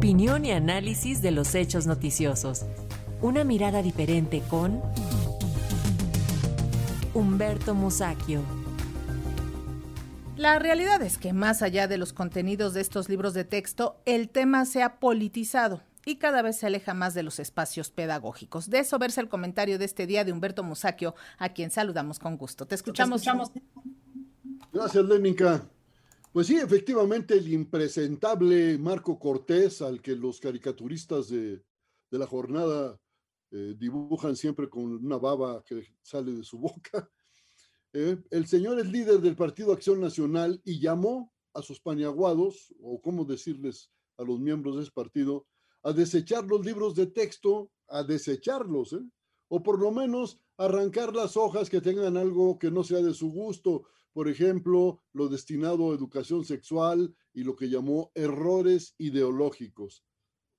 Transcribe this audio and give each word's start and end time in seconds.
Opinión 0.00 0.46
y 0.46 0.52
análisis 0.52 1.20
de 1.20 1.30
los 1.30 1.54
hechos 1.54 1.86
noticiosos. 1.86 2.64
Una 3.20 3.44
mirada 3.44 3.82
diferente 3.82 4.42
con 4.48 4.80
Humberto 7.12 7.74
Musacchio. 7.74 8.40
La 10.38 10.58
realidad 10.58 11.02
es 11.02 11.18
que 11.18 11.34
más 11.34 11.60
allá 11.60 11.86
de 11.86 11.98
los 11.98 12.14
contenidos 12.14 12.72
de 12.72 12.80
estos 12.80 13.10
libros 13.10 13.34
de 13.34 13.44
texto, 13.44 14.00
el 14.06 14.30
tema 14.30 14.64
se 14.64 14.82
ha 14.82 15.00
politizado 15.00 15.82
y 16.06 16.16
cada 16.16 16.40
vez 16.40 16.56
se 16.56 16.68
aleja 16.68 16.94
más 16.94 17.12
de 17.12 17.22
los 17.22 17.38
espacios 17.38 17.90
pedagógicos. 17.90 18.70
De 18.70 18.78
eso 18.78 18.98
verse 18.98 19.20
el 19.20 19.28
comentario 19.28 19.78
de 19.78 19.84
este 19.84 20.06
día 20.06 20.24
de 20.24 20.32
Humberto 20.32 20.62
Musacchio, 20.62 21.14
a 21.36 21.50
quien 21.50 21.70
saludamos 21.70 22.18
con 22.18 22.38
gusto. 22.38 22.66
Te 22.66 22.74
escuchamos. 22.74 23.22
Gracias, 24.72 25.04
Lénica. 25.04 25.60
Pues 26.32 26.46
sí, 26.46 26.56
efectivamente, 26.56 27.34
el 27.34 27.52
impresentable 27.52 28.78
Marco 28.78 29.18
Cortés, 29.18 29.82
al 29.82 30.00
que 30.00 30.14
los 30.14 30.38
caricaturistas 30.38 31.28
de, 31.28 31.60
la 32.10 32.26
jornada 32.26 33.00
eh, 33.50 33.74
dibujan 33.76 34.36
siempre 34.36 34.68
con 34.68 34.84
una 34.84 35.16
baba 35.16 35.64
que 35.64 35.84
sale 36.02 36.32
de 36.32 36.44
su 36.44 36.58
boca. 36.58 37.08
Eh, 37.92 38.16
el 38.30 38.46
señor 38.46 38.78
es 38.78 38.86
líder 38.86 39.18
del 39.18 39.34
Partido 39.34 39.72
Acción 39.72 40.00
Nacional 40.00 40.62
y 40.64 40.78
llamó 40.78 41.32
a 41.54 41.60
sus 41.60 41.80
paniaguados, 41.80 42.72
o 42.80 43.02
cómo 43.02 43.24
decirles 43.24 43.90
a 44.16 44.22
los 44.22 44.38
miembros 44.38 44.76
de 44.76 44.82
ese 44.82 44.92
partido, 44.92 45.48
a 45.82 45.92
desechar 45.92 46.44
los 46.44 46.64
libros 46.64 46.94
de 46.94 47.08
texto, 47.08 47.72
a 47.88 48.04
desecharlos, 48.04 48.92
¿eh? 48.92 49.00
o 49.48 49.60
por 49.60 49.80
lo 49.80 49.90
menos 49.90 50.38
arrancar 50.56 51.16
las 51.16 51.36
hojas 51.36 51.68
que 51.68 51.80
tengan 51.80 52.16
algo 52.16 52.60
que 52.60 52.70
no 52.70 52.84
sea 52.84 53.02
de 53.02 53.12
su 53.12 53.32
gusto, 53.32 53.82
por 54.12 54.28
ejemplo, 54.28 55.02
lo 55.12 55.28
destinado 55.28 55.90
a 55.90 55.94
educación 55.94 56.44
sexual 56.44 57.14
y 57.32 57.44
lo 57.44 57.56
que 57.56 57.68
llamó 57.68 58.10
errores 58.14 58.94
ideológicos. 58.98 60.04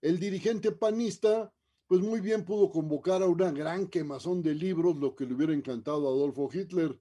El 0.00 0.18
dirigente 0.18 0.72
panista, 0.72 1.52
pues 1.86 2.00
muy 2.00 2.20
bien 2.20 2.44
pudo 2.44 2.70
convocar 2.70 3.22
a 3.22 3.26
una 3.26 3.50
gran 3.50 3.88
quemazón 3.88 4.42
de 4.42 4.54
libros, 4.54 4.96
lo 4.96 5.14
que 5.14 5.26
le 5.26 5.34
hubiera 5.34 5.52
encantado 5.52 6.08
a 6.08 6.12
Adolfo 6.12 6.48
Hitler. 6.52 6.98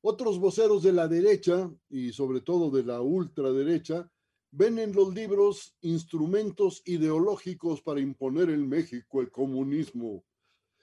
Otros 0.00 0.38
voceros 0.38 0.82
de 0.82 0.92
la 0.92 1.08
derecha 1.08 1.70
y 1.88 2.12
sobre 2.12 2.40
todo 2.40 2.70
de 2.70 2.84
la 2.84 3.00
ultraderecha 3.00 4.10
ven 4.50 4.78
en 4.78 4.94
los 4.94 5.14
libros 5.14 5.76
instrumentos 5.80 6.82
ideológicos 6.86 7.82
para 7.82 8.00
imponer 8.00 8.50
en 8.50 8.68
México 8.68 9.20
el 9.20 9.30
comunismo. 9.30 10.24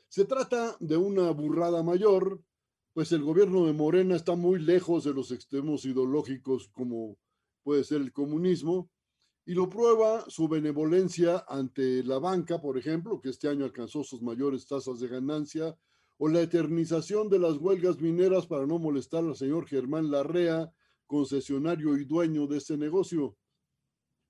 Se 0.07 0.25
trata 0.25 0.77
de 0.79 0.97
una 0.97 1.31
burrada 1.31 1.81
mayor, 1.81 2.41
pues 2.95 3.11
el 3.11 3.23
gobierno 3.23 3.65
de 3.65 3.73
Morena 3.73 4.15
está 4.15 4.37
muy 4.37 4.57
lejos 4.57 5.03
de 5.03 5.13
los 5.13 5.29
extremos 5.31 5.83
ideológicos 5.83 6.69
como 6.69 7.17
puede 7.61 7.83
ser 7.83 7.99
el 7.99 8.13
comunismo, 8.13 8.89
y 9.45 9.53
lo 9.53 9.69
prueba 9.69 10.23
su 10.29 10.47
benevolencia 10.47 11.43
ante 11.49 12.01
la 12.05 12.19
banca, 12.19 12.61
por 12.61 12.77
ejemplo, 12.77 13.19
que 13.19 13.31
este 13.31 13.49
año 13.49 13.65
alcanzó 13.65 14.05
sus 14.05 14.21
mayores 14.21 14.65
tasas 14.65 15.01
de 15.01 15.09
ganancia, 15.09 15.77
o 16.17 16.29
la 16.29 16.39
eternización 16.39 17.27
de 17.27 17.39
las 17.39 17.57
huelgas 17.57 17.99
mineras 17.99 18.47
para 18.47 18.65
no 18.65 18.79
molestar 18.79 19.25
al 19.25 19.35
señor 19.35 19.67
Germán 19.67 20.09
Larrea, 20.09 20.71
concesionario 21.05 21.97
y 21.97 22.05
dueño 22.05 22.47
de 22.47 22.59
ese 22.59 22.77
negocio. 22.77 23.35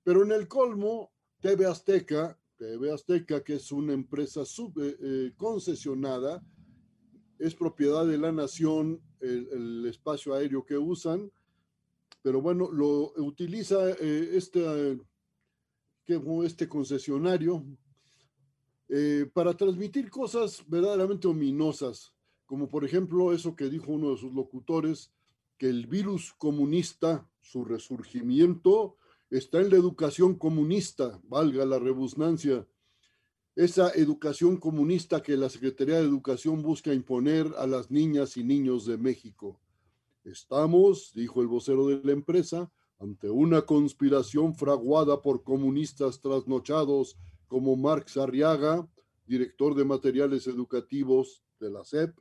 Pero 0.02 0.24
en 0.24 0.32
el 0.32 0.48
colmo, 0.48 1.14
TV 1.40 1.68
Azteca, 1.68 2.36
TV 2.56 2.92
Azteca, 2.92 3.44
que 3.44 3.58
es 3.58 3.72
una 3.72 3.94
empresa 3.94 4.44
sub, 4.44 4.74
eh, 4.82 4.98
eh, 5.00 5.34
concesionada, 5.38 6.44
es 7.40 7.56
propiedad 7.56 8.06
de 8.06 8.18
la 8.18 8.32
nación 8.32 9.02
el, 9.20 9.86
espacio 9.88 10.34
aéreo 10.34 10.66
que 10.66 10.78
usan, 10.78 11.32
pero 12.22 12.42
bueno, 12.42 12.72
lo 12.72 13.14
utiliza 13.18 13.92
eh, 13.92 14.30
este, 14.34 15.00
este 16.08 16.68
concesionario 16.68 17.66
para 19.34 19.56
transmitir 19.56 20.12
cosas 20.12 20.64
verdaderamente 20.68 21.28
ominosas, 21.28 22.14
como 22.46 22.70
por 22.70 22.86
ejemplo 22.86 23.34
eso 23.34 23.56
que 23.56 23.70
dijo 23.70 23.92
uno 23.92 24.12
de 24.12 24.18
sus 24.18 24.32
locutores, 24.34 25.12
que 25.58 25.70
el 25.70 25.88
virus 25.88 26.34
comunista, 26.38 27.28
su 27.42 27.64
resurgimiento, 27.64 28.98
está 29.30 29.60
en 29.60 29.70
la 29.70 29.78
educación 29.78 30.36
comunista, 30.36 31.20
valga 31.24 31.66
la 31.66 31.80
rebusnancia, 31.80 32.68
esa 33.56 33.92
educación 33.92 34.58
comunista 34.58 35.24
que 35.24 35.38
la 35.38 35.50
Secretaría 35.50 35.96
de 35.96 36.02
Educación 36.02 36.62
busca 36.62 36.94
imponer 36.94 37.54
a 37.58 37.66
las 37.66 37.90
niñas 37.90 38.36
y 38.36 38.44
niños 38.44 38.86
de 38.86 38.98
México. 38.98 39.62
Estamos, 40.26 41.14
dijo 41.14 41.42
el 41.42 41.48
vocero 41.48 41.88
de 41.88 42.02
la 42.04 42.12
empresa, 42.12 42.70
ante 43.00 43.30
una 43.30 43.62
conspiración 43.62 44.56
fraguada 44.56 45.22
por 45.22 45.44
comunistas 45.44 46.20
trasnochados 46.20 47.18
como 47.48 47.78
Marx 47.78 48.18
Arriaga, 48.18 48.86
director 49.26 49.74
de 49.74 49.86
materiales 49.86 50.48
educativos 50.48 51.42
de 51.60 51.70
la 51.70 51.86
SEP, 51.86 52.14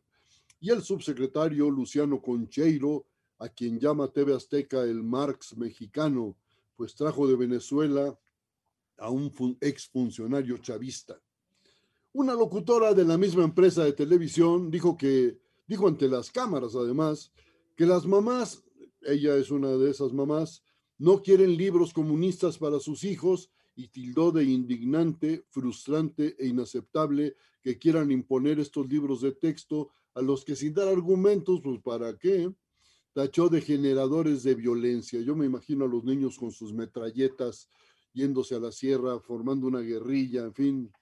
y 0.61 0.71
el 0.71 0.83
subsecretario 0.83 1.69
Luciano 1.69 2.23
Concheiro, 2.23 3.07
a 3.39 3.49
quien 3.49 3.81
llama 3.81 4.07
TV 4.07 4.35
Azteca 4.35 4.83
el 4.83 5.03
Marx 5.03 5.57
mexicano, 5.57 6.37
pues 6.77 6.95
trajo 6.95 7.27
de 7.27 7.35
Venezuela 7.35 8.17
a 8.99 9.11
un 9.11 9.59
exfuncionario 9.61 10.59
chavista. 10.59 11.21
Una 12.17 12.35
locutora 12.35 12.95
de 12.95 13.05
la 13.05 13.19
misma 13.19 13.43
empresa 13.43 13.83
de 13.83 13.93
televisión 13.93 14.71
dijo 14.71 14.97
que, 14.97 15.37
dijo 15.67 15.89
ante 15.89 16.09
las 16.09 16.31
cámaras 16.31 16.77
además, 16.77 17.33
que 17.77 17.87
las 17.87 18.07
mamás, 18.07 18.63
ella 19.03 19.35
es 19.37 19.51
una 19.51 19.71
de 19.71 19.91
esas 19.91 20.13
mamás, 20.13 20.63
no 20.97 21.23
quieren 21.23 21.57
libros 21.57 21.93
comunistas 21.93 22.57
para 22.57 22.79
sus 22.79 23.03
hijos 23.03 23.51
y 23.75 23.89
tildó 23.89 24.31
de 24.31 24.45
indignante, 24.45 25.45
frustrante 25.51 26.37
e 26.39 26.47
inaceptable 26.47 27.35
que 27.61 27.79
quieran 27.79 28.13
imponer 28.13 28.61
estos 28.61 28.89
libros 28.89 29.21
de 29.21 29.33
texto 29.33 29.91
a 30.15 30.23
los 30.23 30.45
que 30.45 30.55
sin 30.55 30.73
dar 30.73 30.87
argumentos, 30.87 31.63
pues 31.65 31.81
para 31.81 32.17
qué, 32.17 32.49
tachó 33.13 33.49
de 33.49 33.61
generadores 33.61 34.45
de 34.45 34.55
violencia. 34.55 35.21
Yo 35.21 35.35
me 35.35 35.47
imagino 35.47 35.85
a 35.85 35.89
los 35.89 36.05
niños 36.05 36.39
con 36.39 36.53
sus 36.53 36.73
metralletas 36.73 37.69
yéndose 38.13 38.55
a 38.55 38.61
la 38.61 38.71
sierra, 38.71 39.19
formando 39.19 39.67
una 39.67 39.81
guerrilla, 39.81 40.45
en 40.45 40.55
fin. 40.55 40.93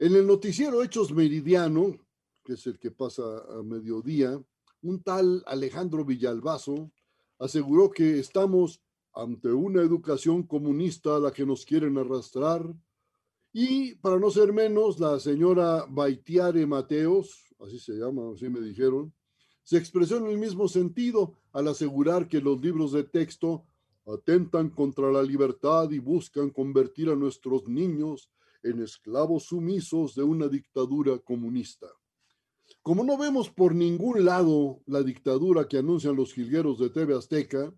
En 0.00 0.14
el 0.14 0.28
noticiero 0.28 0.80
Hechos 0.80 1.12
Meridiano, 1.12 1.98
que 2.44 2.52
es 2.52 2.64
el 2.68 2.78
que 2.78 2.92
pasa 2.92 3.22
a 3.50 3.64
mediodía, 3.64 4.40
un 4.82 5.02
tal 5.02 5.42
Alejandro 5.44 6.04
Villalbazo 6.04 6.92
aseguró 7.40 7.90
que 7.90 8.20
estamos 8.20 8.80
ante 9.12 9.48
una 9.48 9.82
educación 9.82 10.44
comunista 10.44 11.16
a 11.16 11.18
la 11.18 11.32
que 11.32 11.44
nos 11.44 11.64
quieren 11.64 11.98
arrastrar. 11.98 12.72
Y 13.52 13.96
para 13.96 14.20
no 14.20 14.30
ser 14.30 14.52
menos, 14.52 15.00
la 15.00 15.18
señora 15.18 15.84
Baitiare 15.88 16.64
Mateos, 16.64 17.52
así 17.58 17.80
se 17.80 17.94
llama, 17.94 18.30
así 18.32 18.48
me 18.48 18.60
dijeron, 18.60 19.12
se 19.64 19.78
expresó 19.78 20.18
en 20.18 20.28
el 20.28 20.38
mismo 20.38 20.68
sentido 20.68 21.34
al 21.52 21.66
asegurar 21.66 22.28
que 22.28 22.40
los 22.40 22.60
libros 22.60 22.92
de 22.92 23.02
texto 23.02 23.64
atentan 24.06 24.70
contra 24.70 25.10
la 25.10 25.24
libertad 25.24 25.90
y 25.90 25.98
buscan 25.98 26.50
convertir 26.50 27.08
a 27.08 27.16
nuestros 27.16 27.66
niños 27.66 28.30
en 28.62 28.82
esclavos 28.82 29.44
sumisos 29.44 30.14
de 30.14 30.22
una 30.22 30.48
dictadura 30.48 31.18
comunista. 31.18 31.86
Como 32.82 33.04
no 33.04 33.16
vemos 33.18 33.50
por 33.50 33.74
ningún 33.74 34.24
lado 34.24 34.80
la 34.86 35.02
dictadura 35.02 35.68
que 35.68 35.78
anuncian 35.78 36.16
los 36.16 36.32
jilgueros 36.32 36.78
de 36.78 36.90
TV 36.90 37.14
Azteca, 37.14 37.72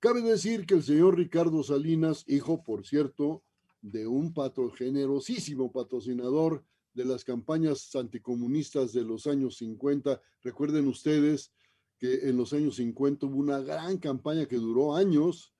cabe 0.00 0.22
decir 0.22 0.66
que 0.66 0.74
el 0.74 0.82
señor 0.82 1.16
Ricardo 1.16 1.62
Salinas, 1.62 2.24
hijo, 2.26 2.62
por 2.62 2.86
cierto, 2.86 3.42
de 3.80 4.06
un 4.06 4.32
patro, 4.32 4.70
generosísimo 4.70 5.70
patrocinador 5.70 6.64
de 6.94 7.04
las 7.04 7.24
campañas 7.24 7.94
anticomunistas 7.94 8.92
de 8.92 9.02
los 9.02 9.26
años 9.26 9.56
50. 9.56 10.20
Recuerden 10.42 10.88
ustedes 10.88 11.52
que 11.98 12.28
en 12.28 12.36
los 12.36 12.52
años 12.52 12.76
50 12.76 13.26
hubo 13.26 13.36
una 13.36 13.60
gran 13.60 13.98
campaña 13.98 14.46
que 14.46 14.56
duró 14.56 14.94
años 14.94 15.52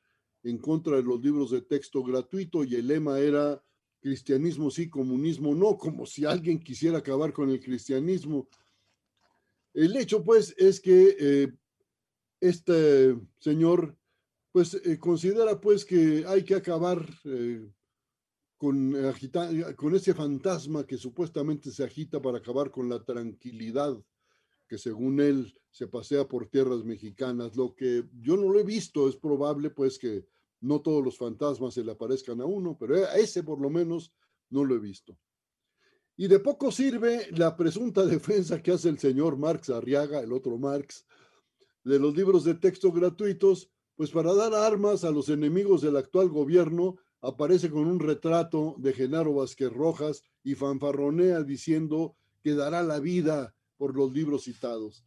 en 0.42 0.58
contra 0.58 0.96
de 0.96 1.02
los 1.02 1.20
libros 1.20 1.50
de 1.50 1.62
texto 1.62 2.02
gratuito 2.02 2.64
y 2.64 2.76
el 2.76 2.86
lema 2.86 3.18
era 3.18 3.62
cristianismo 4.04 4.70
sí, 4.70 4.90
comunismo 4.90 5.54
no, 5.54 5.78
como 5.78 6.04
si 6.04 6.26
alguien 6.26 6.62
quisiera 6.62 6.98
acabar 6.98 7.32
con 7.32 7.48
el 7.48 7.58
cristianismo. 7.58 8.46
El 9.72 9.96
hecho 9.96 10.22
pues 10.22 10.54
es 10.58 10.78
que 10.78 11.16
eh, 11.18 11.52
este 12.38 13.16
señor 13.38 13.96
pues 14.52 14.74
eh, 14.74 14.98
considera 14.98 15.58
pues 15.58 15.86
que 15.86 16.22
hay 16.28 16.44
que 16.44 16.54
acabar 16.54 17.02
eh, 17.24 17.66
con, 18.58 18.94
con 19.74 19.94
ese 19.94 20.12
fantasma 20.12 20.86
que 20.86 20.98
supuestamente 20.98 21.70
se 21.70 21.82
agita 21.82 22.20
para 22.20 22.38
acabar 22.38 22.70
con 22.70 22.90
la 22.90 23.02
tranquilidad 23.02 23.98
que 24.68 24.76
según 24.76 25.18
él 25.18 25.58
se 25.70 25.86
pasea 25.86 26.28
por 26.28 26.46
tierras 26.46 26.84
mexicanas. 26.84 27.56
Lo 27.56 27.74
que 27.74 28.04
yo 28.20 28.36
no 28.36 28.52
lo 28.52 28.60
he 28.60 28.64
visto, 28.64 29.08
es 29.08 29.16
probable 29.16 29.70
pues 29.70 29.98
que 29.98 30.26
no 30.64 30.80
todos 30.80 31.04
los 31.04 31.18
fantasmas 31.18 31.74
se 31.74 31.84
le 31.84 31.92
aparezcan 31.92 32.40
a 32.40 32.46
uno, 32.46 32.76
pero 32.78 32.96
a 32.96 33.16
ese 33.16 33.42
por 33.42 33.60
lo 33.60 33.70
menos 33.70 34.12
no 34.50 34.64
lo 34.64 34.74
he 34.74 34.78
visto. 34.78 35.18
Y 36.16 36.28
de 36.28 36.40
poco 36.40 36.72
sirve 36.72 37.28
la 37.32 37.56
presunta 37.56 38.04
defensa 38.06 38.62
que 38.62 38.72
hace 38.72 38.88
el 38.88 38.98
señor 38.98 39.36
Marx 39.36 39.70
Arriaga, 39.70 40.20
el 40.20 40.32
otro 40.32 40.56
Marx, 40.58 41.06
de 41.84 41.98
los 41.98 42.16
libros 42.16 42.44
de 42.44 42.54
texto 42.54 42.92
gratuitos, 42.92 43.70
pues 43.94 44.10
para 44.10 44.32
dar 44.34 44.54
armas 44.54 45.04
a 45.04 45.10
los 45.10 45.28
enemigos 45.28 45.82
del 45.82 45.96
actual 45.96 46.28
gobierno 46.30 46.96
aparece 47.20 47.70
con 47.70 47.86
un 47.86 48.00
retrato 48.00 48.74
de 48.78 48.92
Genaro 48.92 49.34
Vázquez 49.34 49.72
Rojas 49.72 50.22
y 50.42 50.54
fanfarronea 50.54 51.42
diciendo 51.42 52.16
que 52.42 52.54
dará 52.54 52.82
la 52.82 53.00
vida 53.00 53.54
por 53.76 53.96
los 53.96 54.12
libros 54.12 54.44
citados. 54.44 55.04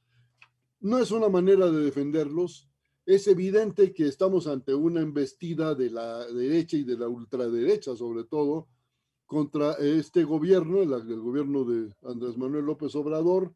No 0.79 0.99
es 0.99 1.11
una 1.11 1.29
manera 1.29 1.69
de 1.71 1.81
defenderlos. 1.81 2.69
Es 3.07 3.25
evidente 3.27 3.93
que 3.93 4.05
estamos 4.05 4.47
ante 4.47 4.75
una 4.75 4.99
embestida 4.99 5.73
de 5.73 5.89
la 5.89 6.27
derecha 6.27 6.75
y 6.75 6.83
de 6.83 6.97
la 6.97 7.07
ultraderecha, 7.07 7.95
sobre 7.95 8.25
todo, 8.25 8.67
contra 9.25 9.75
este 9.75 10.25
gobierno, 10.25 10.81
el, 10.81 10.91
el 10.91 11.21
gobierno 11.21 11.63
de 11.63 11.95
Andrés 12.03 12.37
Manuel 12.37 12.65
López 12.65 12.93
Obrador, 12.95 13.53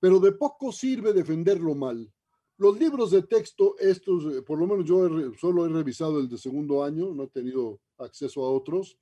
pero 0.00 0.18
de 0.18 0.32
poco 0.32 0.72
sirve 0.72 1.12
defenderlo 1.12 1.76
mal. 1.76 2.12
Los 2.56 2.76
libros 2.76 3.12
de 3.12 3.22
texto, 3.22 3.76
estos, 3.78 4.34
eh, 4.34 4.42
por 4.42 4.58
lo 4.58 4.66
menos 4.66 4.84
yo 4.84 5.08
solo 5.38 5.64
he 5.64 5.68
revisado 5.68 6.18
el 6.18 6.28
de 6.28 6.36
segundo 6.36 6.82
año, 6.82 7.14
no 7.14 7.22
he 7.22 7.28
tenido 7.28 7.78
acceso 7.98 8.44
a 8.44 8.50
otros, 8.50 8.98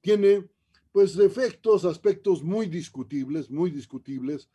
tiene 0.00 0.48
pues 0.92 1.16
defectos, 1.16 1.84
aspectos 1.84 2.44
muy 2.44 2.66
discutibles, 2.66 3.50
muy 3.50 3.72
discutibles, 3.72 4.48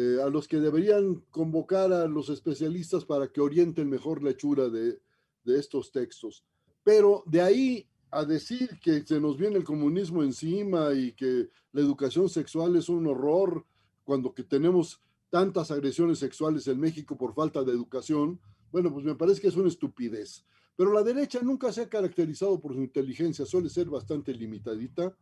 eh, 0.00 0.22
a 0.22 0.28
los 0.28 0.46
que 0.46 0.60
deberían 0.60 1.24
convocar 1.28 1.92
a 1.92 2.06
los 2.06 2.28
especialistas 2.28 3.04
para 3.04 3.26
que 3.26 3.40
orienten 3.40 3.90
mejor 3.90 4.22
la 4.22 4.30
hechura 4.30 4.68
de, 4.68 5.00
de 5.42 5.58
estos 5.58 5.90
textos. 5.90 6.44
Pero 6.84 7.24
de 7.26 7.40
ahí 7.40 7.88
a 8.12 8.24
decir 8.24 8.78
que 8.80 9.04
se 9.04 9.20
nos 9.20 9.36
viene 9.36 9.56
el 9.56 9.64
comunismo 9.64 10.22
encima 10.22 10.92
y 10.94 11.14
que 11.14 11.48
la 11.72 11.80
educación 11.80 12.28
sexual 12.28 12.76
es 12.76 12.88
un 12.88 13.08
horror, 13.08 13.66
cuando 14.04 14.32
que 14.32 14.44
tenemos 14.44 15.00
tantas 15.30 15.72
agresiones 15.72 16.20
sexuales 16.20 16.68
en 16.68 16.78
México 16.78 17.18
por 17.18 17.34
falta 17.34 17.64
de 17.64 17.72
educación, 17.72 18.38
bueno, 18.70 18.92
pues 18.92 19.04
me 19.04 19.16
parece 19.16 19.40
que 19.40 19.48
es 19.48 19.56
una 19.56 19.68
estupidez. 19.68 20.44
Pero 20.76 20.92
la 20.92 21.02
derecha 21.02 21.40
nunca 21.42 21.72
se 21.72 21.82
ha 21.82 21.88
caracterizado 21.88 22.60
por 22.60 22.72
su 22.72 22.80
inteligencia, 22.80 23.44
suele 23.44 23.68
ser 23.68 23.88
bastante 23.88 24.32
limitadita 24.32 25.12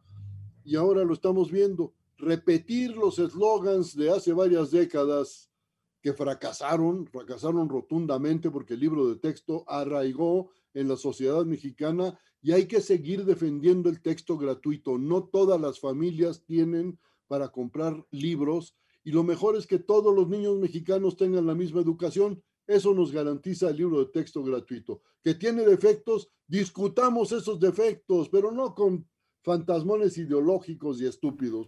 y 0.66 0.76
ahora 0.76 1.02
lo 1.02 1.14
estamos 1.14 1.50
viendo. 1.50 1.94
Repetir 2.18 2.96
los 2.96 3.18
eslogans 3.18 3.94
de 3.94 4.10
hace 4.10 4.32
varias 4.32 4.70
décadas 4.70 5.50
que 6.00 6.12
fracasaron, 6.12 7.06
fracasaron 7.06 7.68
rotundamente 7.68 8.50
porque 8.50 8.74
el 8.74 8.80
libro 8.80 9.08
de 9.08 9.16
texto 9.16 9.64
arraigó 9.66 10.50
en 10.72 10.88
la 10.88 10.96
sociedad 10.96 11.44
mexicana 11.44 12.18
y 12.40 12.52
hay 12.52 12.66
que 12.66 12.80
seguir 12.80 13.24
defendiendo 13.24 13.88
el 13.88 14.00
texto 14.00 14.38
gratuito. 14.38 14.98
No 14.98 15.24
todas 15.24 15.60
las 15.60 15.80
familias 15.80 16.44
tienen 16.44 16.98
para 17.26 17.48
comprar 17.48 18.06
libros 18.10 18.76
y 19.06 19.10
lo 19.12 19.22
mejor 19.22 19.56
es 19.56 19.66
que 19.66 19.78
todos 19.78 20.14
los 20.14 20.28
niños 20.28 20.58
mexicanos 20.58 21.16
tengan 21.16 21.46
la 21.46 21.54
misma 21.54 21.80
educación. 21.80 22.42
Eso 22.66 22.92
nos 22.92 23.12
garantiza 23.12 23.70
el 23.70 23.76
libro 23.76 24.00
de 24.00 24.06
texto 24.06 24.42
gratuito. 24.42 25.02
Que 25.22 25.34
tiene 25.34 25.64
defectos, 25.64 26.28
discutamos 26.46 27.30
esos 27.30 27.60
defectos, 27.60 28.28
pero 28.28 28.50
no 28.50 28.74
con 28.74 29.08
fantasmones 29.42 30.18
ideológicos 30.18 31.00
y 31.00 31.06
estúpidos. 31.06 31.64